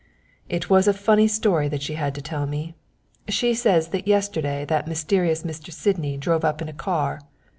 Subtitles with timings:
[0.49, 2.73] "It was a funny story that she had to tell me.
[3.27, 5.71] She says that yesterday that mysterious Mr.
[5.71, 7.19] Sydney drove up in a car.